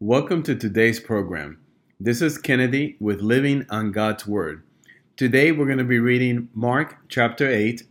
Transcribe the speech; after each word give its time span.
Welcome 0.00 0.44
to 0.44 0.54
today's 0.54 1.00
program. 1.00 1.58
This 1.98 2.22
is 2.22 2.38
Kennedy 2.38 2.96
with 3.00 3.20
Living 3.20 3.66
on 3.68 3.90
God's 3.90 4.28
Word. 4.28 4.62
Today 5.16 5.50
we're 5.50 5.66
going 5.66 5.78
to 5.78 5.82
be 5.82 5.98
reading 5.98 6.50
Mark 6.54 6.98
chapter 7.08 7.50
8. 7.50 7.82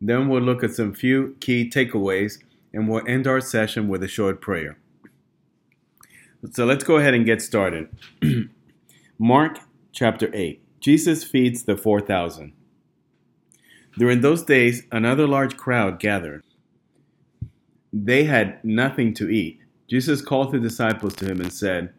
Then 0.00 0.28
we'll 0.28 0.42
look 0.42 0.64
at 0.64 0.74
some 0.74 0.92
few 0.92 1.36
key 1.38 1.70
takeaways 1.70 2.42
and 2.74 2.88
we'll 2.88 3.06
end 3.06 3.28
our 3.28 3.40
session 3.40 3.86
with 3.86 4.02
a 4.02 4.08
short 4.08 4.40
prayer. 4.40 4.78
So 6.50 6.66
let's 6.66 6.82
go 6.82 6.96
ahead 6.96 7.14
and 7.14 7.24
get 7.24 7.40
started. 7.40 7.88
Mark 9.20 9.60
chapter 9.92 10.34
8. 10.34 10.60
Jesus 10.80 11.22
feeds 11.22 11.62
the 11.62 11.76
4,000. 11.76 12.52
During 13.96 14.22
those 14.22 14.42
days, 14.42 14.88
another 14.90 15.28
large 15.28 15.56
crowd 15.56 16.00
gathered. 16.00 16.42
They 17.92 18.24
had 18.24 18.58
nothing 18.64 19.14
to 19.14 19.28
eat. 19.30 19.60
Jesus 19.88 20.20
called 20.20 20.52
the 20.52 20.60
disciples 20.60 21.14
to 21.16 21.24
him 21.24 21.40
and 21.40 21.52
said, 21.52 21.94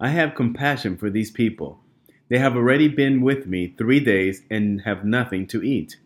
I 0.00 0.08
have 0.08 0.34
compassion 0.34 0.96
for 0.96 1.10
these 1.10 1.30
people. 1.30 1.80
They 2.28 2.38
have 2.38 2.56
already 2.56 2.88
been 2.88 3.22
with 3.22 3.46
me 3.46 3.74
three 3.76 4.00
days 4.00 4.42
and 4.50 4.82
have 4.82 5.04
nothing 5.04 5.46
to 5.48 5.62
eat. 5.62 5.96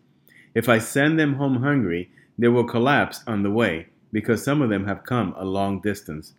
If 0.53 0.67
I 0.67 0.79
send 0.79 1.19
them 1.19 1.35
home 1.35 1.57
hungry, 1.57 2.11
they 2.37 2.47
will 2.47 2.63
collapse 2.63 3.21
on 3.27 3.43
the 3.43 3.51
way, 3.51 3.87
because 4.11 4.43
some 4.43 4.61
of 4.61 4.69
them 4.69 4.87
have 4.87 5.03
come 5.03 5.33
a 5.37 5.45
long 5.45 5.81
distance. 5.81 6.33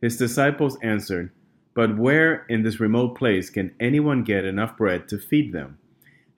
His 0.00 0.16
disciples 0.16 0.76
answered, 0.82 1.30
But 1.74 1.96
where 1.96 2.44
in 2.48 2.62
this 2.62 2.80
remote 2.80 3.16
place 3.16 3.48
can 3.48 3.74
anyone 3.80 4.24
get 4.24 4.44
enough 4.44 4.76
bread 4.76 5.08
to 5.08 5.18
feed 5.18 5.52
them? 5.52 5.78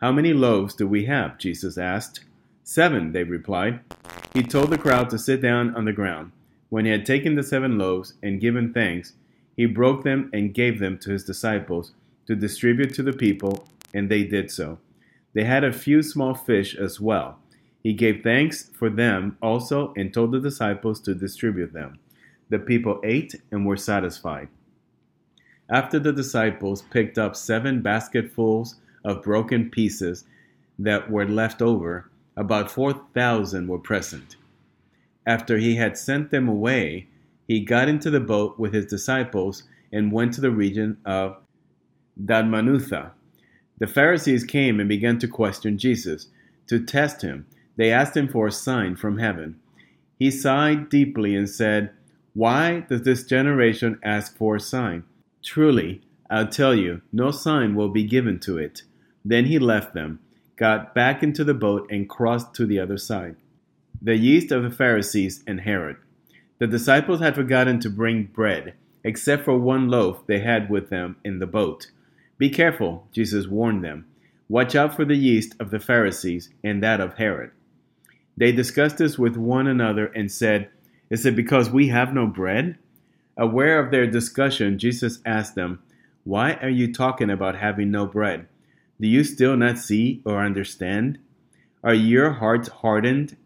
How 0.00 0.12
many 0.12 0.32
loaves 0.32 0.74
do 0.74 0.86
we 0.86 1.06
have? 1.06 1.38
Jesus 1.38 1.76
asked. 1.76 2.24
Seven, 2.62 3.12
they 3.12 3.24
replied. 3.24 3.80
He 4.32 4.42
told 4.42 4.70
the 4.70 4.78
crowd 4.78 5.10
to 5.10 5.18
sit 5.18 5.40
down 5.40 5.74
on 5.74 5.86
the 5.86 5.92
ground. 5.92 6.32
When 6.74 6.86
he 6.86 6.90
had 6.90 7.06
taken 7.06 7.36
the 7.36 7.44
seven 7.44 7.78
loaves 7.78 8.14
and 8.20 8.40
given 8.40 8.72
thanks, 8.72 9.12
he 9.56 9.64
broke 9.64 10.02
them 10.02 10.28
and 10.32 10.52
gave 10.52 10.80
them 10.80 10.98
to 10.98 11.12
his 11.12 11.22
disciples 11.22 11.92
to 12.26 12.34
distribute 12.34 12.92
to 12.94 13.02
the 13.04 13.12
people, 13.12 13.68
and 13.94 14.08
they 14.08 14.24
did 14.24 14.50
so. 14.50 14.80
They 15.34 15.44
had 15.44 15.62
a 15.62 15.72
few 15.72 16.02
small 16.02 16.34
fish 16.34 16.74
as 16.74 17.00
well. 17.00 17.38
He 17.84 17.92
gave 17.92 18.24
thanks 18.24 18.70
for 18.74 18.90
them 18.90 19.38
also 19.40 19.94
and 19.96 20.12
told 20.12 20.32
the 20.32 20.40
disciples 20.40 21.00
to 21.02 21.14
distribute 21.14 21.72
them. 21.72 22.00
The 22.48 22.58
people 22.58 23.00
ate 23.04 23.36
and 23.52 23.64
were 23.64 23.76
satisfied. 23.76 24.48
After 25.70 26.00
the 26.00 26.12
disciples 26.12 26.82
picked 26.82 27.18
up 27.18 27.36
seven 27.36 27.82
basketfuls 27.82 28.80
of 29.04 29.22
broken 29.22 29.70
pieces 29.70 30.24
that 30.80 31.08
were 31.08 31.28
left 31.28 31.62
over, 31.62 32.10
about 32.36 32.68
4,000 32.68 33.68
were 33.68 33.78
present. 33.78 34.34
After 35.26 35.58
he 35.58 35.76
had 35.76 35.96
sent 35.96 36.30
them 36.30 36.48
away, 36.48 37.08
he 37.46 37.60
got 37.60 37.88
into 37.88 38.10
the 38.10 38.20
boat 38.20 38.58
with 38.58 38.72
his 38.72 38.86
disciples 38.86 39.64
and 39.92 40.12
went 40.12 40.34
to 40.34 40.40
the 40.40 40.50
region 40.50 40.98
of 41.04 41.36
Dalmanutha. 42.22 43.12
The 43.78 43.86
Pharisees 43.86 44.44
came 44.44 44.80
and 44.80 44.88
began 44.88 45.18
to 45.18 45.28
question 45.28 45.78
Jesus. 45.78 46.28
To 46.68 46.84
test 46.84 47.22
him, 47.22 47.46
they 47.76 47.90
asked 47.90 48.16
him 48.16 48.28
for 48.28 48.46
a 48.46 48.52
sign 48.52 48.96
from 48.96 49.18
heaven. 49.18 49.56
He 50.18 50.30
sighed 50.30 50.88
deeply 50.88 51.34
and 51.34 51.48
said, 51.48 51.90
Why 52.34 52.80
does 52.88 53.02
this 53.02 53.24
generation 53.24 53.98
ask 54.02 54.36
for 54.36 54.56
a 54.56 54.60
sign? 54.60 55.04
Truly, 55.42 56.02
I'll 56.30 56.48
tell 56.48 56.74
you, 56.74 57.02
no 57.12 57.30
sign 57.30 57.74
will 57.74 57.90
be 57.90 58.04
given 58.04 58.38
to 58.40 58.58
it. 58.58 58.82
Then 59.24 59.46
he 59.46 59.58
left 59.58 59.94
them, 59.94 60.20
got 60.56 60.94
back 60.94 61.22
into 61.22 61.44
the 61.44 61.54
boat, 61.54 61.86
and 61.90 62.08
crossed 62.08 62.54
to 62.54 62.66
the 62.66 62.78
other 62.78 62.96
side. 62.96 63.36
The 64.04 64.18
yeast 64.18 64.52
of 64.52 64.62
the 64.62 64.70
Pharisees 64.70 65.42
and 65.46 65.62
Herod. 65.62 65.96
The 66.58 66.66
disciples 66.66 67.20
had 67.20 67.34
forgotten 67.34 67.80
to 67.80 67.88
bring 67.88 68.24
bread, 68.24 68.74
except 69.02 69.46
for 69.46 69.56
one 69.56 69.88
loaf 69.88 70.26
they 70.26 70.40
had 70.40 70.68
with 70.68 70.90
them 70.90 71.16
in 71.24 71.38
the 71.38 71.46
boat. 71.46 71.90
Be 72.36 72.50
careful, 72.50 73.08
Jesus 73.12 73.46
warned 73.46 73.82
them. 73.82 74.04
Watch 74.46 74.74
out 74.74 74.94
for 74.94 75.06
the 75.06 75.16
yeast 75.16 75.54
of 75.58 75.70
the 75.70 75.80
Pharisees 75.80 76.50
and 76.62 76.82
that 76.82 77.00
of 77.00 77.14
Herod. 77.14 77.52
They 78.36 78.52
discussed 78.52 78.98
this 78.98 79.18
with 79.18 79.38
one 79.38 79.66
another 79.66 80.08
and 80.08 80.30
said, 80.30 80.68
Is 81.08 81.24
it 81.24 81.34
because 81.34 81.70
we 81.70 81.88
have 81.88 82.12
no 82.12 82.26
bread? 82.26 82.76
Aware 83.38 83.78
of 83.78 83.90
their 83.90 84.06
discussion, 84.06 84.78
Jesus 84.78 85.20
asked 85.24 85.54
them, 85.54 85.82
Why 86.24 86.56
are 86.60 86.68
you 86.68 86.92
talking 86.92 87.30
about 87.30 87.56
having 87.56 87.90
no 87.90 88.04
bread? 88.04 88.48
Do 89.00 89.08
you 89.08 89.24
still 89.24 89.56
not 89.56 89.78
see 89.78 90.20
or 90.26 90.44
understand? 90.44 91.20
Are 91.82 91.94
your 91.94 92.32
hearts 92.32 92.68
hardened? 92.68 93.38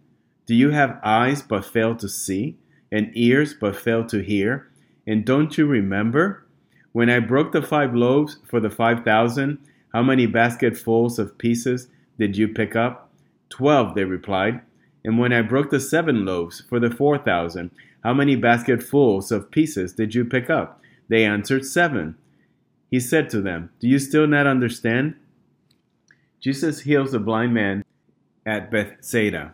Do 0.49 0.55
you 0.55 0.71
have 0.71 0.99
eyes 1.05 1.43
but 1.43 1.67
fail 1.67 1.95
to 1.97 2.09
see, 2.09 2.57
and 2.91 3.11
ears 3.13 3.53
but 3.53 3.77
fail 3.77 4.07
to 4.07 4.21
hear? 4.21 4.71
And 5.07 5.23
don't 5.23 5.59
you 5.59 5.67
remember? 5.67 6.47
When 6.93 7.11
I 7.11 7.21
broke 7.21 7.53
the 7.53 7.61
five 7.61 7.95
loaves 7.95 8.39
for 8.49 8.59
the 8.59 8.71
five 8.71 9.05
thousand, 9.05 9.59
how 9.93 10.03
many 10.03 10.25
basketfuls 10.25 11.19
of 11.19 11.37
pieces 11.37 11.89
did 12.19 12.39
you 12.39 12.49
pick 12.49 12.75
up? 12.75 13.13
Twelve, 13.51 13.95
they 13.95 14.05
replied. 14.05 14.63
And 15.05 15.19
when 15.19 15.35
I 15.35 15.43
broke 15.43 15.69
the 15.69 15.81
seven 15.81 16.25
loaves 16.25 16.63
for 16.67 16.81
the 16.81 16.91
four 16.91 17.19
thousand, 17.19 17.71
how 18.03 18.15
many 18.15 18.35
basketfuls 18.35 19.31
of 19.31 19.51
pieces 19.51 19.93
did 19.93 20.15
you 20.15 20.25
pick 20.25 20.49
up? 20.49 20.81
They 21.09 21.27
answered, 21.27 21.67
Seven. 21.67 22.17
He 22.91 23.01
said 23.01 23.29
to 23.31 23.43
them, 23.43 23.69
Do 23.81 23.87
you 23.87 23.99
still 23.99 24.27
not 24.27 24.47
understand? 24.47 25.17
Jesus 26.41 26.81
heals 26.81 27.13
a 27.13 27.19
blind 27.19 27.53
man 27.53 27.85
at 28.47 28.71
Bethsaida. 28.71 29.53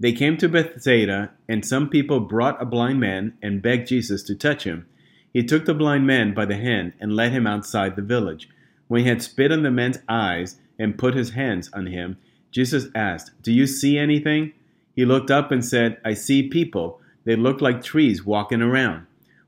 They 0.00 0.12
came 0.12 0.36
to 0.38 0.48
Bethsaida, 0.48 1.32
and 1.48 1.64
some 1.64 1.88
people 1.88 2.20
brought 2.20 2.60
a 2.60 2.66
blind 2.66 3.00
man 3.00 3.34
and 3.42 3.62
begged 3.62 3.88
Jesus 3.88 4.22
to 4.24 4.34
touch 4.34 4.64
him. 4.64 4.86
He 5.32 5.42
took 5.44 5.64
the 5.64 5.74
blind 5.74 6.06
man 6.06 6.34
by 6.34 6.44
the 6.46 6.56
hand 6.56 6.92
and 7.00 7.16
led 7.16 7.32
him 7.32 7.46
outside 7.46 7.96
the 7.96 8.02
village. 8.02 8.48
When 8.88 9.02
he 9.02 9.08
had 9.08 9.22
spit 9.22 9.52
on 9.52 9.62
the 9.62 9.70
man's 9.70 9.98
eyes 10.08 10.58
and 10.78 10.98
put 10.98 11.14
his 11.14 11.30
hands 11.30 11.70
on 11.72 11.86
him, 11.86 12.18
Jesus 12.50 12.86
asked, 12.94 13.30
Do 13.42 13.52
you 13.52 13.66
see 13.66 13.98
anything? 13.98 14.52
He 14.94 15.04
looked 15.04 15.30
up 15.30 15.50
and 15.50 15.64
said, 15.64 15.98
I 16.04 16.14
see 16.14 16.48
people. 16.48 17.00
They 17.24 17.36
look 17.36 17.60
like 17.60 17.82
trees 17.82 18.24
walking 18.24 18.62
around. 18.62 19.06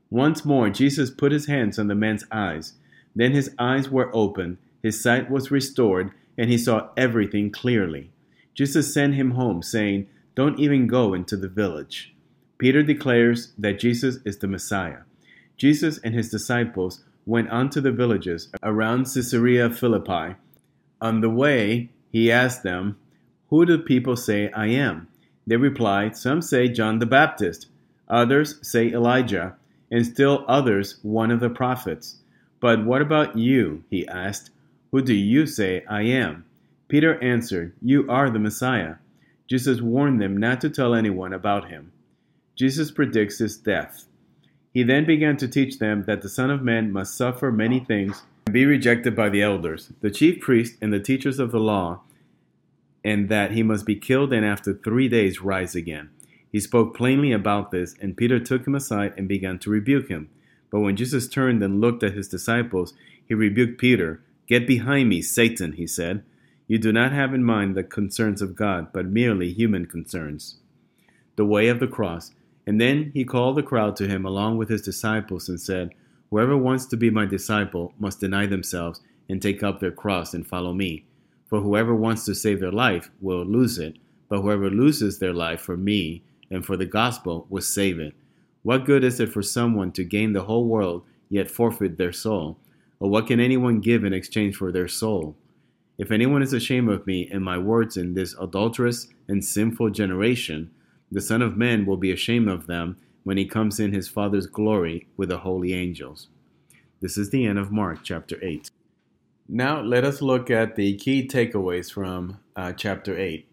Once 0.09 0.43
more, 0.43 0.69
Jesus 0.69 1.09
put 1.09 1.31
his 1.31 1.47
hands 1.47 1.77
on 1.77 1.87
the 1.87 1.95
man's 1.95 2.25
eyes. 2.31 2.73
Then 3.15 3.31
his 3.31 3.51
eyes 3.57 3.89
were 3.89 4.13
opened, 4.13 4.57
his 4.83 5.01
sight 5.01 5.29
was 5.29 5.51
restored, 5.51 6.11
and 6.37 6.49
he 6.49 6.57
saw 6.57 6.89
everything 6.95 7.49
clearly. 7.49 8.11
Jesus 8.53 8.93
sent 8.93 9.15
him 9.15 9.31
home, 9.31 9.61
saying, 9.61 10.07
Don't 10.37 10.59
even 10.59 10.85
go 10.85 11.15
into 11.15 11.35
the 11.35 11.47
village. 11.47 12.13
Peter 12.59 12.83
declares 12.83 13.53
that 13.57 13.79
Jesus 13.79 14.19
is 14.23 14.37
the 14.37 14.47
Messiah. 14.47 14.99
Jesus 15.57 15.97
and 16.03 16.13
his 16.13 16.29
disciples 16.29 17.03
went 17.25 17.49
on 17.49 17.71
to 17.71 17.81
the 17.81 17.91
villages 17.91 18.49
around 18.61 19.05
Caesarea 19.11 19.71
Philippi. 19.71 20.35
On 21.01 21.21
the 21.21 21.29
way, 21.31 21.89
he 22.11 22.31
asked 22.31 22.61
them, 22.61 22.99
Who 23.49 23.65
do 23.65 23.79
people 23.79 24.15
say 24.15 24.51
I 24.51 24.67
am? 24.67 25.07
They 25.47 25.57
replied, 25.57 26.15
Some 26.15 26.43
say 26.43 26.67
John 26.67 26.99
the 26.99 27.07
Baptist, 27.07 27.65
others 28.07 28.59
say 28.61 28.91
Elijah, 28.91 29.55
and 29.89 30.05
still 30.05 30.45
others 30.47 30.99
one 31.01 31.31
of 31.31 31.39
the 31.39 31.49
prophets. 31.49 32.17
But 32.59 32.85
what 32.85 33.01
about 33.01 33.39
you? 33.39 33.85
he 33.89 34.07
asked. 34.07 34.51
Who 34.91 35.01
do 35.01 35.15
you 35.15 35.47
say 35.47 35.83
I 35.89 36.03
am? 36.03 36.45
Peter 36.89 37.19
answered, 37.23 37.73
You 37.81 38.07
are 38.07 38.29
the 38.29 38.37
Messiah. 38.37 38.97
Jesus 39.47 39.81
warned 39.81 40.21
them 40.21 40.35
not 40.35 40.61
to 40.61 40.69
tell 40.69 40.93
anyone 40.93 41.33
about 41.33 41.69
him. 41.69 41.91
Jesus 42.55 42.91
predicts 42.91 43.39
his 43.39 43.57
death. 43.57 44.05
He 44.73 44.83
then 44.83 45.05
began 45.05 45.37
to 45.37 45.47
teach 45.47 45.79
them 45.79 46.03
that 46.03 46.21
the 46.21 46.29
Son 46.29 46.51
of 46.51 46.61
Man 46.61 46.91
must 46.91 47.15
suffer 47.15 47.51
many 47.51 47.79
things 47.79 48.23
and 48.45 48.53
be 48.53 48.65
rejected 48.65 49.15
by 49.15 49.29
the 49.29 49.41
elders, 49.41 49.91
the 50.01 50.11
chief 50.11 50.41
priests, 50.41 50.77
and 50.81 50.91
the 50.91 50.99
teachers 50.99 51.39
of 51.39 51.51
the 51.51 51.59
law, 51.59 52.01
and 53.03 53.29
that 53.29 53.51
he 53.51 53.63
must 53.63 53.85
be 53.85 53.95
killed 53.95 54.33
and 54.33 54.45
after 54.45 54.73
three 54.73 55.07
days 55.07 55.41
rise 55.41 55.75
again. 55.75 56.09
He 56.51 56.59
spoke 56.59 56.95
plainly 56.95 57.31
about 57.31 57.71
this, 57.71 57.95
and 58.01 58.17
Peter 58.17 58.39
took 58.39 58.65
him 58.67 58.75
aside 58.75 59.13
and 59.17 59.27
began 59.27 59.59
to 59.59 59.69
rebuke 59.69 60.09
him. 60.09 60.29
But 60.69 60.79
when 60.81 60.95
Jesus 60.95 61.27
turned 61.27 61.63
and 61.63 61.81
looked 61.81 62.03
at 62.03 62.13
his 62.13 62.27
disciples, 62.27 62.93
he 63.25 63.33
rebuked 63.33 63.79
Peter. 63.79 64.21
Get 64.47 64.67
behind 64.67 65.09
me, 65.09 65.21
Satan, 65.21 65.73
he 65.73 65.87
said. 65.87 66.23
You 66.67 66.77
do 66.77 66.91
not 66.91 67.13
have 67.13 67.33
in 67.33 67.43
mind 67.43 67.75
the 67.75 67.83
concerns 67.83 68.41
of 68.41 68.55
God, 68.55 68.91
but 68.91 69.05
merely 69.05 69.53
human 69.53 69.85
concerns. 69.85 70.57
The 71.37 71.45
way 71.45 71.69
of 71.69 71.79
the 71.79 71.87
cross. 71.87 72.31
And 72.65 72.81
then 72.81 73.11
he 73.13 73.23
called 73.23 73.55
the 73.55 73.63
crowd 73.63 73.95
to 73.97 74.07
him 74.07 74.25
along 74.25 74.57
with 74.57 74.67
his 74.67 74.81
disciples 74.81 75.47
and 75.47 75.61
said, 75.61 75.93
Whoever 76.29 76.57
wants 76.57 76.85
to 76.87 76.97
be 76.97 77.09
my 77.09 77.25
disciple 77.25 77.93
must 77.97 78.19
deny 78.19 78.45
themselves 78.47 78.99
and 79.29 79.41
take 79.41 79.63
up 79.63 79.79
their 79.79 79.91
cross 79.91 80.33
and 80.33 80.45
follow 80.45 80.73
me. 80.73 81.05
For 81.45 81.61
whoever 81.61 81.95
wants 81.95 82.25
to 82.25 82.35
save 82.35 82.59
their 82.59 82.71
life 82.71 83.09
will 83.21 83.45
lose 83.45 83.77
it, 83.77 83.97
but 84.27 84.41
whoever 84.41 84.69
loses 84.69 85.19
their 85.19 85.33
life 85.33 85.61
for 85.61 85.77
me 85.77 86.23
and 86.51 86.65
for 86.65 86.75
the 86.75 86.85
gospel 86.85 87.47
will 87.49 87.61
save 87.61 87.99
it. 87.99 88.13
What 88.63 88.85
good 88.85 89.05
is 89.05 89.21
it 89.21 89.29
for 89.31 89.41
someone 89.41 89.93
to 89.93 90.03
gain 90.03 90.33
the 90.33 90.43
whole 90.43 90.65
world 90.65 91.03
yet 91.29 91.49
forfeit 91.49 91.97
their 91.97 92.11
soul? 92.11 92.57
Or 92.99 93.09
what 93.09 93.27
can 93.27 93.39
anyone 93.39 93.79
give 93.79 94.03
in 94.03 94.11
exchange 94.11 94.57
for 94.57 94.73
their 94.73 94.89
soul? 94.89 95.37
If 95.97 96.11
anyone 96.11 96.43
is 96.43 96.53
ashamed 96.53 96.89
of 96.89 97.07
me 97.07 97.27
and 97.31 97.43
my 97.43 97.57
words 97.57 97.97
in 97.97 98.13
this 98.13 98.35
adulterous 98.39 99.07
and 99.27 99.43
sinful 99.43 99.89
generation, 99.89 100.69
the 101.11 101.21
Son 101.21 101.41
of 101.41 101.57
Man 101.57 101.85
will 101.85 101.97
be 101.97 102.11
ashamed 102.11 102.49
of 102.49 102.67
them 102.67 102.97
when 103.23 103.37
he 103.37 103.45
comes 103.45 103.79
in 103.79 103.93
his 103.93 104.07
Father's 104.07 104.45
glory 104.45 105.07
with 105.17 105.29
the 105.29 105.39
holy 105.39 105.73
angels. 105.73 106.27
This 107.01 107.17
is 107.17 107.29
the 107.29 107.45
end 107.45 107.57
of 107.57 107.71
Mark 107.71 107.99
chapter 108.03 108.37
8. 108.43 108.69
Now, 109.49 109.81
let 109.81 110.03
us 110.03 110.21
look 110.21 110.51
at 110.51 110.75
the 110.75 110.97
key 110.97 111.27
takeaways 111.27 111.91
from 111.91 112.39
uh, 112.55 112.73
chapter 112.73 113.17
8. 113.17 113.47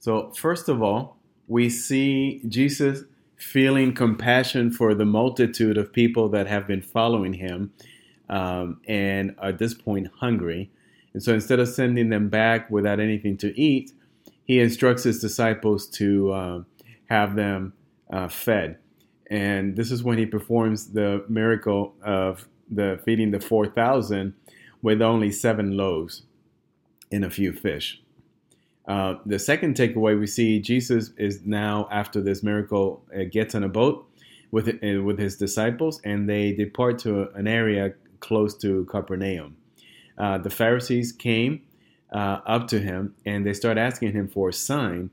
So, 0.00 0.32
first 0.32 0.68
of 0.68 0.82
all, 0.82 1.18
we 1.46 1.68
see 1.68 2.42
Jesus 2.48 3.04
feeling 3.36 3.94
compassion 3.94 4.70
for 4.70 4.94
the 4.94 5.04
multitude 5.04 5.78
of 5.78 5.92
people 5.92 6.28
that 6.30 6.46
have 6.46 6.66
been 6.66 6.82
following 6.82 7.34
him 7.34 7.72
um, 8.28 8.80
and 8.88 9.34
at 9.42 9.58
this 9.58 9.74
point 9.74 10.08
hungry. 10.20 10.70
And 11.12 11.22
so 11.22 11.34
instead 11.34 11.58
of 11.58 11.68
sending 11.68 12.08
them 12.08 12.28
back 12.28 12.70
without 12.70 13.00
anything 13.00 13.36
to 13.38 13.58
eat, 13.60 13.92
he 14.44 14.60
instructs 14.60 15.04
his 15.04 15.20
disciples 15.20 15.88
to 15.90 16.32
uh, 16.32 16.62
have 17.08 17.36
them 17.36 17.72
uh, 18.12 18.28
fed. 18.28 18.78
And 19.30 19.76
this 19.76 19.90
is 19.90 20.02
when 20.02 20.18
he 20.18 20.26
performs 20.26 20.92
the 20.92 21.24
miracle 21.28 21.94
of 22.02 22.48
the 22.70 23.00
feeding 23.04 23.30
the 23.30 23.40
4,000 23.40 24.34
with 24.82 25.02
only 25.02 25.30
seven 25.30 25.76
loaves 25.76 26.22
and 27.12 27.24
a 27.24 27.30
few 27.30 27.52
fish. 27.52 28.02
Uh, 28.88 29.14
the 29.26 29.38
second 29.38 29.76
takeaway 29.76 30.18
we 30.18 30.26
see 30.26 30.58
Jesus 30.58 31.10
is 31.16 31.44
now 31.44 31.88
after 31.92 32.20
this 32.20 32.42
miracle 32.42 33.04
uh, 33.14 33.24
gets 33.30 33.54
on 33.54 33.62
a 33.62 33.68
boat 33.68 34.06
with 34.50 34.68
uh, 34.68 35.02
with 35.02 35.18
his 35.18 35.36
disciples 35.36 36.00
and 36.04 36.28
they 36.28 36.52
depart 36.52 36.98
to 37.00 37.28
an 37.36 37.46
area 37.46 37.94
close 38.20 38.56
to 38.56 38.84
Capernaum. 38.86 39.56
Uh, 40.20 40.36
the 40.36 40.50
Pharisees 40.50 41.12
came 41.12 41.62
uh, 42.12 42.40
up 42.46 42.68
to 42.68 42.78
him 42.78 43.14
and 43.24 43.46
they 43.46 43.54
start 43.54 43.78
asking 43.78 44.12
him 44.12 44.28
for 44.28 44.50
a 44.50 44.52
sign 44.52 45.10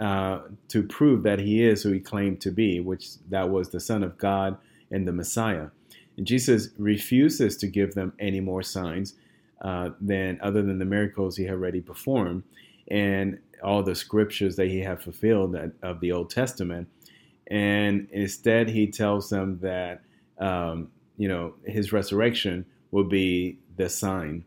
uh, 0.00 0.40
to 0.68 0.82
prove 0.82 1.22
that 1.24 1.40
he 1.40 1.62
is 1.62 1.82
who 1.82 1.92
he 1.92 2.00
claimed 2.00 2.40
to 2.40 2.50
be, 2.50 2.80
which 2.80 3.18
that 3.28 3.50
was 3.50 3.68
the 3.68 3.80
Son 3.80 4.02
of 4.02 4.16
God 4.16 4.56
and 4.90 5.06
the 5.06 5.12
Messiah. 5.12 5.68
And 6.16 6.26
Jesus 6.26 6.70
refuses 6.78 7.56
to 7.58 7.66
give 7.66 7.94
them 7.94 8.14
any 8.18 8.40
more 8.40 8.62
signs 8.62 9.14
than 10.00 10.38
other 10.42 10.62
than 10.62 10.78
the 10.78 10.84
miracles 10.84 11.36
he 11.36 11.44
had 11.44 11.54
already 11.54 11.80
performed 11.80 12.42
and 12.88 13.38
all 13.62 13.82
the 13.82 13.94
scriptures 13.94 14.56
that 14.56 14.68
he 14.68 14.80
had 14.80 15.02
fulfilled 15.02 15.56
of 15.82 16.00
the 16.00 16.12
Old 16.12 16.30
Testament. 16.30 16.88
And 17.48 18.08
instead, 18.10 18.68
he 18.68 18.86
tells 18.86 19.28
them 19.28 19.58
that, 19.60 20.02
um, 20.38 20.90
you 21.16 21.28
know, 21.28 21.54
his 21.64 21.92
resurrection 21.92 22.64
will 22.90 23.04
be 23.04 23.58
the 23.76 23.88
sign 23.88 24.44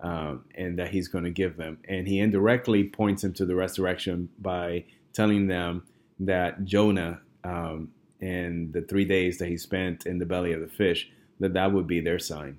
um, 0.00 0.44
and 0.54 0.78
that 0.78 0.90
he's 0.90 1.08
going 1.08 1.24
to 1.24 1.30
give 1.30 1.56
them. 1.56 1.78
And 1.88 2.06
he 2.06 2.20
indirectly 2.20 2.84
points 2.84 3.22
them 3.22 3.32
to 3.34 3.46
the 3.46 3.54
resurrection 3.54 4.28
by 4.38 4.84
telling 5.12 5.48
them 5.48 5.84
that 6.20 6.64
Jonah 6.64 7.20
um, 7.44 7.90
and 8.20 8.72
the 8.72 8.82
three 8.82 9.04
days 9.04 9.38
that 9.38 9.48
he 9.48 9.56
spent 9.56 10.06
in 10.06 10.18
the 10.18 10.26
belly 10.26 10.52
of 10.52 10.60
the 10.60 10.68
fish, 10.68 11.10
that 11.40 11.54
that 11.54 11.72
would 11.72 11.86
be 11.86 12.00
their 12.00 12.18
sign. 12.18 12.58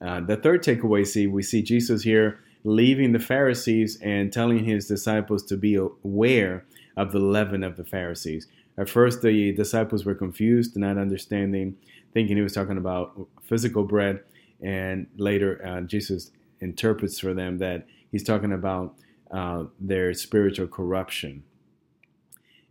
Uh, 0.00 0.20
the 0.20 0.36
third 0.36 0.62
takeaway, 0.62 1.06
see, 1.06 1.26
we 1.26 1.42
see 1.42 1.62
Jesus 1.62 2.02
here 2.02 2.40
leaving 2.64 3.12
the 3.12 3.18
Pharisees 3.18 3.98
and 4.02 4.32
telling 4.32 4.64
his 4.64 4.86
disciples 4.86 5.44
to 5.44 5.56
be 5.56 5.74
aware 5.74 6.64
of 6.96 7.12
the 7.12 7.18
leaven 7.18 7.62
of 7.62 7.76
the 7.76 7.84
Pharisees. 7.84 8.46
At 8.78 8.88
first, 8.88 9.22
the 9.22 9.52
disciples 9.52 10.04
were 10.04 10.14
confused, 10.14 10.76
not 10.76 10.98
understanding, 10.98 11.76
thinking 12.12 12.36
he 12.36 12.42
was 12.42 12.54
talking 12.54 12.78
about 12.78 13.28
physical 13.42 13.84
bread. 13.84 14.20
And 14.62 15.06
later, 15.16 15.64
uh, 15.64 15.80
Jesus 15.82 16.30
interprets 16.60 17.18
for 17.18 17.34
them 17.34 17.58
that 17.58 17.86
he's 18.10 18.24
talking 18.24 18.52
about 18.52 18.94
uh, 19.30 19.64
their 19.78 20.12
spiritual 20.14 20.66
corruption. 20.66 21.44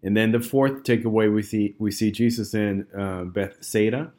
And 0.02 0.16
then 0.16 0.32
the 0.32 0.40
fourth 0.40 0.84
takeaway 0.84 1.34
we 1.34 1.42
see 1.42 1.76
we 1.78 1.92
see 1.92 2.12
Jesus 2.12 2.54
in 2.54 2.88
uh, 2.98 3.24
Bethsaida, 3.26 4.12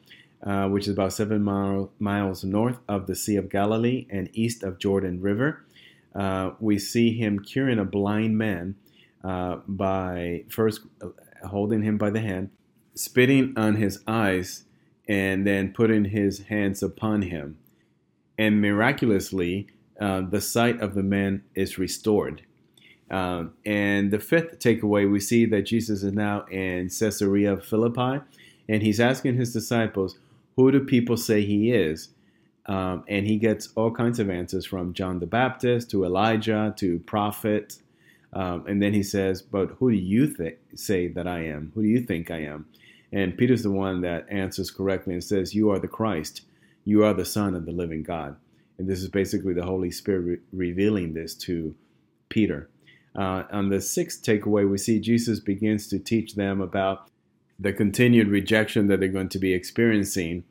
uh, 0.43 0.67
which 0.67 0.87
is 0.87 0.93
about 0.93 1.13
seven 1.13 1.43
mile, 1.43 1.91
miles 1.99 2.43
north 2.43 2.79
of 2.87 3.07
the 3.07 3.15
Sea 3.15 3.35
of 3.35 3.49
Galilee 3.49 4.05
and 4.09 4.29
east 4.33 4.63
of 4.63 4.77
Jordan 4.77 5.21
River. 5.21 5.65
Uh, 6.13 6.51
we 6.59 6.77
see 6.77 7.13
him 7.13 7.39
curing 7.39 7.79
a 7.79 7.85
blind 7.85 8.37
man 8.37 8.75
uh, 9.23 9.57
by 9.67 10.43
first 10.49 10.81
uh, 11.01 11.07
holding 11.47 11.81
him 11.81 11.97
by 11.97 12.09
the 12.09 12.21
hand, 12.21 12.51
spitting 12.93 13.53
on 13.55 13.75
his 13.75 13.99
eyes, 14.07 14.65
and 15.07 15.47
then 15.47 15.73
putting 15.73 16.05
his 16.05 16.43
hands 16.43 16.83
upon 16.83 17.23
him. 17.23 17.57
And 18.41 18.59
miraculously, 18.59 19.67
uh, 19.99 20.21
the 20.21 20.41
sight 20.41 20.81
of 20.81 20.95
the 20.95 21.03
man 21.03 21.43
is 21.53 21.77
restored. 21.77 22.41
Um, 23.11 23.53
and 23.67 24.09
the 24.09 24.17
fifth 24.17 24.57
takeaway, 24.57 25.07
we 25.09 25.19
see 25.19 25.45
that 25.45 25.61
Jesus 25.61 26.01
is 26.01 26.11
now 26.11 26.45
in 26.45 26.89
Caesarea 26.89 27.57
Philippi, 27.57 28.25
and 28.67 28.81
he's 28.81 28.99
asking 28.99 29.35
his 29.35 29.53
disciples, 29.53 30.17
who 30.55 30.71
do 30.71 30.79
people 30.79 31.17
say 31.17 31.45
he 31.45 31.71
is? 31.71 32.09
Um, 32.65 33.03
and 33.07 33.27
he 33.27 33.37
gets 33.37 33.69
all 33.75 33.91
kinds 33.91 34.17
of 34.17 34.31
answers 34.31 34.65
from 34.65 34.93
John 34.93 35.19
the 35.19 35.27
Baptist 35.27 35.91
to 35.91 36.03
Elijah 36.03 36.73
to 36.77 36.97
prophet. 37.05 37.77
Um, 38.33 38.65
and 38.65 38.81
then 38.81 38.95
he 38.95 39.03
says, 39.03 39.43
But 39.43 39.75
who 39.77 39.91
do 39.91 39.97
you 39.97 40.33
th- 40.33 40.57
say 40.73 41.09
that 41.09 41.27
I 41.27 41.45
am? 41.45 41.71
Who 41.75 41.83
do 41.83 41.87
you 41.87 42.01
think 42.01 42.31
I 42.31 42.39
am? 42.39 42.65
And 43.11 43.37
Peter's 43.37 43.61
the 43.61 43.69
one 43.69 44.01
that 44.01 44.25
answers 44.31 44.71
correctly 44.71 45.13
and 45.13 45.23
says, 45.23 45.53
You 45.53 45.69
are 45.69 45.77
the 45.77 45.87
Christ. 45.87 46.41
You 46.85 47.03
are 47.03 47.13
the 47.13 47.25
Son 47.25 47.55
of 47.55 47.65
the 47.65 47.71
living 47.71 48.03
God. 48.03 48.35
And 48.77 48.89
this 48.89 49.01
is 49.01 49.09
basically 49.09 49.53
the 49.53 49.65
Holy 49.65 49.91
Spirit 49.91 50.21
re- 50.51 50.69
revealing 50.69 51.13
this 51.13 51.35
to 51.35 51.75
Peter. 52.29 52.69
Uh, 53.15 53.43
on 53.51 53.69
the 53.69 53.81
sixth 53.81 54.23
takeaway, 54.23 54.69
we 54.69 54.77
see 54.77 54.99
Jesus 54.99 55.39
begins 55.39 55.87
to 55.87 55.99
teach 55.99 56.35
them 56.35 56.61
about 56.61 57.09
the 57.59 57.73
continued 57.73 58.27
rejection 58.29 58.87
that 58.87 58.99
they're 58.99 59.09
going 59.09 59.29
to 59.29 59.37
be 59.37 59.53
experiencing, 59.53 60.43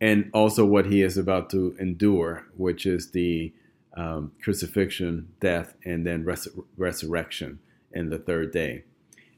and 0.00 0.30
also 0.32 0.64
what 0.64 0.86
he 0.86 1.02
is 1.02 1.18
about 1.18 1.50
to 1.50 1.76
endure, 1.78 2.46
which 2.56 2.86
is 2.86 3.10
the 3.10 3.52
um, 3.94 4.32
crucifixion, 4.42 5.28
death, 5.40 5.74
and 5.84 6.06
then 6.06 6.24
res- 6.24 6.48
resurrection 6.78 7.58
in 7.92 8.08
the 8.08 8.18
third 8.18 8.52
day. 8.52 8.84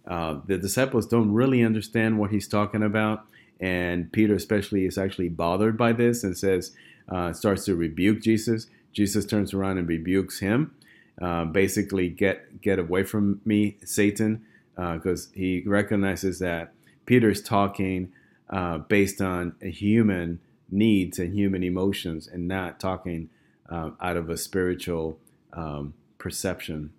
Uh, 0.07 0.39
the 0.47 0.59
disciples 0.59 1.07
don't 1.07 1.33
really 1.33 1.65
understand 1.65 2.19
what 2.19 2.31
he's 2.31 2.47
talking 2.47 2.83
about, 2.83 3.27
and 3.61 4.11
Peter, 4.13 4.35
especially, 4.35 4.85
is 4.85 4.99
actually 4.99 5.29
bothered 5.29 5.77
by 5.77 5.93
this 5.93 6.25
and 6.25 6.37
says, 6.37 6.73
uh, 7.09 7.33
starts 7.33 7.65
to 7.67 7.75
rebuke 7.75 8.21
Jesus. 8.21 8.67
Jesus 8.93 9.27
turns 9.27 9.53
around 9.53 9.79
and 9.79 9.89
rebukes 9.89 10.39
him. 10.39 10.75
Uh, 11.21 11.45
basically, 11.45 12.09
get 12.09 12.61
get 12.61 12.79
away 12.79 13.05
from 13.05 13.41
me, 13.45 13.77
Satan, 13.85 14.45
because 14.75 15.29
uh, 15.29 15.31
he 15.35 15.63
recognizes 15.65 16.41
that 16.41 16.73
Peter 17.07 17.31
is 17.31 17.41
talking 17.41 18.13
uh, 18.51 18.79
based 18.79 19.21
on 19.21 19.55
human 19.61 20.41
needs 20.71 21.19
and 21.19 21.35
human 21.35 21.63
emotions 21.63 22.27
and 22.27 22.49
not 22.49 22.81
talking 22.81 23.29
uh, 23.71 23.91
out 24.01 24.17
of 24.17 24.29
a 24.29 24.37
spiritual 24.37 25.19
um, 25.53 25.95
perception 26.19 26.93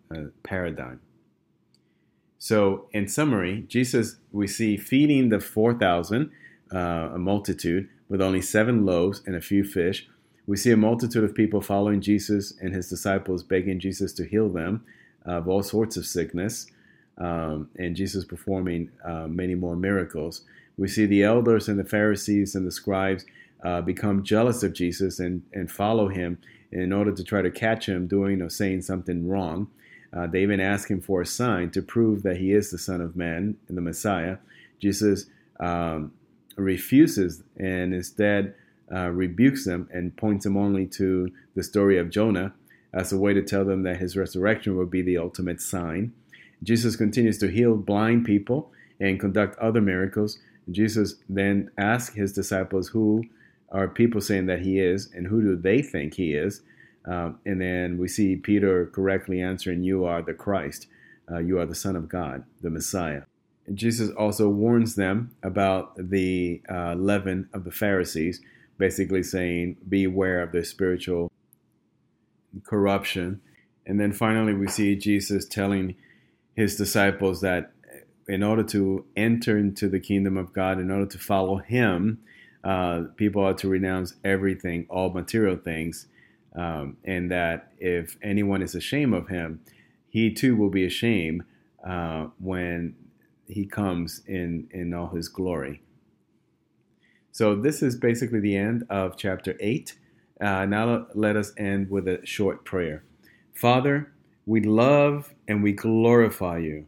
paradigm. 0.43 1.01
So, 2.37 2.87
in 2.91 3.07
summary, 3.07 3.65
Jesus, 3.67 4.17
we 4.31 4.47
see 4.47 4.77
feeding 4.77 5.29
the 5.29 5.39
4,000, 5.39 6.31
uh, 6.73 7.09
a 7.13 7.17
multitude, 7.17 7.89
with 8.09 8.21
only 8.21 8.41
seven 8.41 8.85
loaves 8.85 9.21
and 9.25 9.35
a 9.35 9.41
few 9.41 9.63
fish. 9.63 10.07
We 10.47 10.57
see 10.57 10.71
a 10.71 10.77
multitude 10.77 11.23
of 11.23 11.33
people 11.33 11.61
following 11.61 12.01
Jesus 12.01 12.53
and 12.61 12.73
his 12.73 12.89
disciples, 12.89 13.43
begging 13.43 13.79
Jesus 13.79 14.13
to 14.13 14.25
heal 14.25 14.49
them 14.49 14.85
of 15.25 15.47
all 15.47 15.63
sorts 15.63 15.97
of 15.97 16.05
sickness 16.05 16.67
um, 17.17 17.69
and 17.77 17.95
Jesus 17.95 18.25
performing 18.25 18.91
uh, 19.03 19.27
many 19.27 19.55
more 19.55 19.75
miracles. 19.75 20.41
We 20.77 20.87
see 20.87 21.05
the 21.05 21.23
elders 21.23 21.67
and 21.67 21.79
the 21.79 21.85
Pharisees 21.85 22.55
and 22.55 22.67
the 22.67 22.71
scribes 22.71 23.25
uh, 23.63 23.81
become 23.81 24.23
jealous 24.23 24.61
of 24.61 24.73
Jesus 24.73 25.19
and, 25.19 25.41
and 25.53 25.71
follow 25.71 26.09
him 26.09 26.37
in 26.71 26.91
order 26.91 27.11
to 27.11 27.23
try 27.23 27.41
to 27.41 27.49
catch 27.49 27.87
him 27.87 28.07
doing 28.07 28.41
or 28.41 28.49
saying 28.49 28.81
something 28.81 29.27
wrong. 29.27 29.67
Uh, 30.13 30.27
they 30.27 30.41
even 30.41 30.59
ask 30.59 30.89
him 30.89 31.01
for 31.01 31.21
a 31.21 31.25
sign 31.25 31.71
to 31.71 31.81
prove 31.81 32.23
that 32.23 32.37
he 32.37 32.51
is 32.51 32.69
the 32.69 32.77
Son 32.77 33.01
of 33.01 33.15
Man 33.15 33.57
and 33.67 33.77
the 33.77 33.81
Messiah. 33.81 34.37
Jesus 34.79 35.25
um, 35.59 36.11
refuses 36.55 37.43
and 37.57 37.93
instead 37.93 38.55
uh, 38.93 39.09
rebukes 39.09 39.65
them 39.65 39.89
and 39.91 40.15
points 40.15 40.43
them 40.43 40.57
only 40.57 40.85
to 40.85 41.29
the 41.55 41.63
story 41.63 41.97
of 41.97 42.09
Jonah 42.09 42.53
as 42.93 43.11
a 43.11 43.17
way 43.17 43.33
to 43.33 43.41
tell 43.41 43.65
them 43.65 43.83
that 43.83 43.97
his 43.97 44.15
resurrection 44.15 44.77
will 44.77 44.85
be 44.85 45.01
the 45.01 45.17
ultimate 45.17 45.61
sign. 45.61 46.13
Jesus 46.63 46.95
continues 46.95 47.37
to 47.39 47.47
heal 47.47 47.75
blind 47.75 48.25
people 48.25 48.71
and 48.99 49.19
conduct 49.19 49.59
other 49.59 49.81
miracles. 49.81 50.39
Jesus 50.71 51.15
then 51.27 51.69
asks 51.77 52.15
his 52.15 52.31
disciples, 52.31 52.89
Who 52.89 53.25
are 53.69 53.87
people 53.87 54.21
saying 54.21 54.45
that 54.45 54.61
he 54.61 54.79
is, 54.79 55.11
and 55.13 55.27
who 55.27 55.41
do 55.41 55.55
they 55.55 55.81
think 55.81 56.13
he 56.13 56.33
is? 56.33 56.61
Um, 57.05 57.39
and 57.45 57.61
then 57.61 57.97
we 57.97 58.07
see 58.07 58.35
Peter 58.35 58.87
correctly 58.87 59.41
answering, 59.41 59.83
You 59.83 60.05
are 60.05 60.21
the 60.21 60.33
Christ. 60.33 60.87
Uh, 61.29 61.39
you 61.39 61.59
are 61.59 61.65
the 61.65 61.75
Son 61.75 61.95
of 61.95 62.07
God, 62.07 62.43
the 62.61 62.69
Messiah. 62.69 63.23
Jesus 63.73 64.11
also 64.11 64.47
warns 64.47 64.95
them 64.95 65.31
about 65.41 65.95
the 65.97 66.61
uh, 66.69 66.93
leaven 66.95 67.49
of 67.53 67.63
the 67.63 67.71
Pharisees, 67.71 68.41
basically 68.77 69.23
saying, 69.23 69.77
Beware 69.87 70.41
of 70.41 70.51
their 70.51 70.63
spiritual 70.63 71.31
corruption. 72.63 73.41
And 73.85 73.99
then 73.99 74.13
finally, 74.13 74.53
we 74.53 74.67
see 74.67 74.95
Jesus 74.95 75.45
telling 75.45 75.95
his 76.55 76.75
disciples 76.75 77.41
that 77.41 77.71
in 78.27 78.41
order 78.41 78.63
to 78.63 79.05
enter 79.15 79.57
into 79.57 79.87
the 79.87 79.99
kingdom 79.99 80.37
of 80.37 80.53
God, 80.53 80.79
in 80.79 80.89
order 80.89 81.05
to 81.05 81.17
follow 81.17 81.57
Him, 81.57 82.19
uh, 82.63 83.03
people 83.15 83.43
are 83.43 83.53
to 83.55 83.67
renounce 83.67 84.15
everything, 84.23 84.87
all 84.89 85.11
material 85.11 85.57
things, 85.57 86.07
um, 86.55 86.97
and 87.03 87.29
that 87.29 87.73
if 87.77 88.17
anyone 88.23 88.61
is 88.61 88.73
ashamed 88.73 89.13
of 89.13 89.27
Him, 89.27 89.59
he 90.09 90.33
too 90.33 90.55
will 90.55 90.69
be 90.69 90.85
ashamed 90.85 91.43
uh, 91.85 92.27
when 92.39 92.95
He 93.47 93.65
comes 93.65 94.21
in 94.27 94.67
in 94.71 94.93
all 94.93 95.09
His 95.09 95.27
glory. 95.29 95.81
So 97.31 97.55
this 97.55 97.81
is 97.81 97.95
basically 97.97 98.39
the 98.39 98.55
end 98.55 98.85
of 98.89 99.17
chapter 99.17 99.55
eight. 99.59 99.97
Uh, 100.39 100.65
now 100.65 101.07
let 101.13 101.35
us 101.35 101.51
end 101.57 101.89
with 101.89 102.07
a 102.07 102.25
short 102.25 102.65
prayer. 102.65 103.03
Father, 103.53 104.11
we 104.45 104.61
love 104.61 105.33
and 105.47 105.63
we 105.63 105.71
glorify 105.71 106.59
you. 106.59 106.85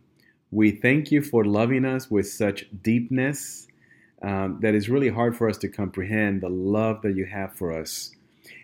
We 0.51 0.71
thank 0.71 1.11
you 1.11 1.21
for 1.21 1.43
loving 1.43 1.85
us 1.85 2.09
with 2.09 2.29
such 2.29 2.65
deepness 2.81 3.67
um, 4.21 4.59
that 4.61 4.73
is 4.73 4.89
really 4.89 5.09
hard 5.09 5.35
for 5.35 5.49
us 5.49 5.57
to 5.57 5.67
comprehend 5.67 6.41
the 6.41 6.49
love 6.49 7.01
that 7.01 7.15
you 7.15 7.25
have 7.25 7.53
for 7.53 7.77
us. 7.77 8.11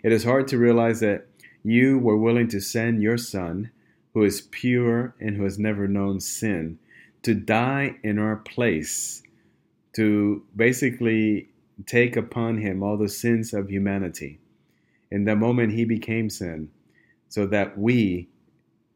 It 0.03 0.11
is 0.11 0.23
hard 0.23 0.47
to 0.49 0.57
realize 0.57 0.99
that 1.01 1.27
you 1.63 1.99
were 1.99 2.17
willing 2.17 2.47
to 2.49 2.59
send 2.59 3.01
your 3.01 3.17
Son, 3.17 3.71
who 4.13 4.23
is 4.23 4.41
pure 4.41 5.15
and 5.19 5.35
who 5.35 5.43
has 5.43 5.59
never 5.59 5.87
known 5.87 6.19
sin, 6.19 6.79
to 7.23 7.33
die 7.33 7.95
in 8.03 8.19
our 8.19 8.37
place, 8.37 9.23
to 9.95 10.43
basically 10.55 11.49
take 11.85 12.15
upon 12.15 12.57
him 12.57 12.83
all 12.83 12.97
the 12.97 13.09
sins 13.09 13.53
of 13.53 13.69
humanity. 13.69 14.39
In 15.11 15.25
the 15.25 15.35
moment 15.35 15.73
he 15.73 15.85
became 15.85 16.29
sin, 16.29 16.69
so 17.29 17.45
that 17.47 17.77
we 17.77 18.29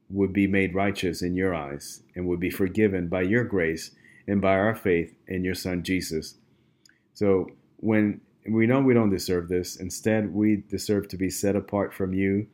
would 0.10 0.32
be 0.32 0.48
made 0.48 0.76
righteous 0.76 1.22
in 1.22 1.36
your 1.36 1.54
eyes 1.54 2.02
and 2.16 2.28
would 2.28 2.40
be 2.40 2.50
forgiven 2.50 3.08
by 3.08 3.22
your 3.22 3.44
grace 3.44 3.92
and 4.28 4.42
by 4.42 4.54
our 4.54 4.76
faith 4.76 5.14
in 5.28 5.44
your 5.44 5.56
Son 5.56 5.84
Jesus. 5.84 6.36
So 7.14 7.50
when 7.78 8.22
we 8.48 8.68
know 8.68 8.80
we 8.80 8.94
don't 8.94 9.10
deserve 9.10 9.50
this, 9.50 9.76
instead 9.78 10.34
we 10.34 10.64
deserve 10.70 11.08
to 11.10 11.18
be 11.18 11.30
set 11.30 11.56
apart 11.56 11.94
from 11.94 12.14
you 12.14 12.48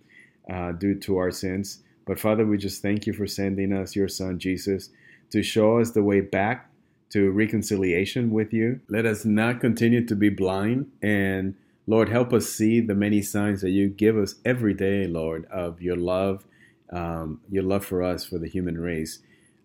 uh, 0.51 0.71
due 0.71 0.99
to 0.99 1.17
our 1.17 1.31
sins. 1.31 1.83
But 2.05 2.19
Father, 2.19 2.45
we 2.45 2.57
just 2.57 2.81
thank 2.81 3.05
you 3.05 3.13
for 3.13 3.27
sending 3.27 3.71
us 3.71 3.95
your 3.95 4.07
Son 4.07 4.39
Jesus 4.39 4.89
to 5.33 5.43
show 5.43 5.79
us 5.79 5.91
the 5.91 6.03
way 6.03 6.21
back 6.21 6.69
to 7.09 7.29
reconciliation 7.31 8.31
with 8.31 8.53
you. 8.53 8.79
Let 8.87 9.05
us 9.05 9.25
not 9.25 9.59
continue 9.59 10.05
to 10.05 10.15
be 10.15 10.29
blind 10.29 10.91
and 11.01 11.55
Lord, 11.85 12.07
help 12.07 12.31
us 12.31 12.47
see 12.47 12.79
the 12.79 12.95
many 12.95 13.21
signs 13.21 13.61
that 13.61 13.71
you 13.71 13.89
give 13.89 14.17
us 14.17 14.35
every 14.45 14.73
day, 14.73 15.05
Lord, 15.05 15.45
of 15.47 15.81
your 15.81 15.97
love, 15.97 16.45
um, 16.91 17.41
your 17.49 17.63
love 17.63 17.83
for 17.83 18.01
us, 18.01 18.23
for 18.23 18.37
the 18.37 18.47
human 18.47 18.79
race. 18.79 19.19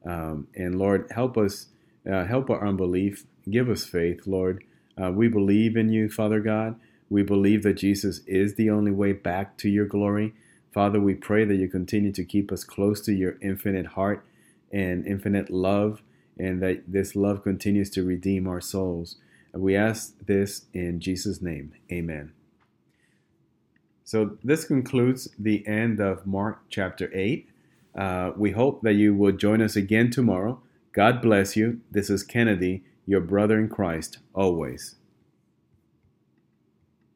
Um, 0.05 0.49
and 0.57 0.77
Lord, 0.79 1.07
help 1.13 1.39
us, 1.39 1.67
uh, 2.11 2.25
help 2.25 2.51
our 2.51 2.67
unbelief, 2.67 3.25
give 3.49 3.69
us 3.69 3.85
faith, 3.85 4.27
Lord. 4.27 4.65
Uh, 5.01 5.13
we 5.13 5.29
believe 5.29 5.77
in 5.77 5.91
you, 5.91 6.09
Father 6.09 6.41
God. 6.41 6.75
We 7.09 7.23
believe 7.23 7.63
that 7.63 7.75
Jesus 7.75 8.21
is 8.27 8.57
the 8.57 8.69
only 8.69 8.91
way 8.91 9.13
back 9.13 9.57
to 9.59 9.69
your 9.69 9.87
glory. 9.87 10.35
Father, 10.75 11.01
we 11.01 11.15
pray 11.15 11.45
that 11.45 11.55
you 11.55 11.69
continue 11.69 12.13
to 12.13 12.25
keep 12.25 12.51
us 12.51 12.65
close 12.65 13.01
to 13.03 13.13
your 13.13 13.37
infinite 13.41 13.87
heart 13.87 14.25
and 14.73 15.07
infinite 15.07 15.51
love, 15.51 16.03
and 16.39 16.63
that 16.63 16.85
this 16.87 17.17
love 17.17 17.43
continues 17.43 17.91
to 17.91 18.05
redeem 18.05 18.47
our 18.47 18.61
souls. 18.61 19.17
And 19.53 19.63
we 19.63 19.75
ask 19.75 20.15
this 20.27 20.67
in 20.73 21.01
Jesus' 21.01 21.43
name. 21.43 21.73
Amen. 21.91 22.33
So 24.05 24.39
this 24.43 24.65
concludes 24.65 25.29
the 25.39 25.67
end 25.67 26.01
of 26.01 26.27
Mark 26.27 26.61
chapter 26.71 27.11
8. 27.13 27.49
Uh, 27.95 28.33
we 28.37 28.53
hope 28.53 28.83
that 28.83 28.95
you 28.95 29.15
will 29.15 29.33
join 29.33 29.61
us 29.61 29.77
again 29.77 30.11
tomorrow. 30.11 30.61
God 30.93 31.21
bless 31.21 31.57
you. 31.57 31.81
This 31.91 32.09
is 32.09 32.23
Kennedy, 32.23 32.85
your 33.07 33.21
brother 33.21 33.59
in 33.59 33.69
Christ, 33.69 34.19
always. 34.35 34.98